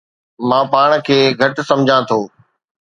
مان 0.49 0.63
پاڻ 0.71 0.89
کي 1.07 1.17
گهٽ 1.39 1.55
سمجهان 1.69 2.01
ٿو 2.09 2.19